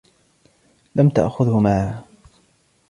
لم 0.95 1.09
تأخذه 1.09 1.59
معها 1.59 2.03